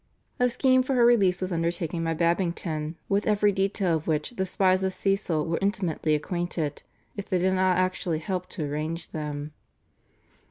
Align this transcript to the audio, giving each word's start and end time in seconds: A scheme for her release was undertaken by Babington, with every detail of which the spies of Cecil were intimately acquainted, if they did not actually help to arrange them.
A 0.39 0.49
scheme 0.49 0.81
for 0.81 0.95
her 0.95 1.05
release 1.05 1.41
was 1.41 1.51
undertaken 1.51 2.03
by 2.03 2.15
Babington, 2.15 2.95
with 3.07 3.27
every 3.27 3.51
detail 3.51 3.97
of 3.97 4.07
which 4.07 4.31
the 4.31 4.47
spies 4.47 4.81
of 4.81 4.93
Cecil 4.93 5.45
were 5.45 5.59
intimately 5.61 6.15
acquainted, 6.15 6.81
if 7.15 7.29
they 7.29 7.37
did 7.37 7.53
not 7.53 7.77
actually 7.77 8.17
help 8.17 8.49
to 8.49 8.65
arrange 8.65 9.09
them. 9.09 9.53